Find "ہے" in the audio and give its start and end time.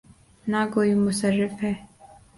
1.63-1.73